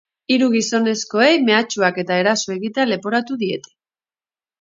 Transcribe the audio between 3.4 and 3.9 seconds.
diete.